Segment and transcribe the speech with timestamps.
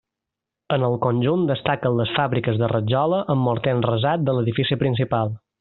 [0.77, 5.37] En el conjunt destaquen les fàbriques de rajola amb morter enrasat de l'edifici principal.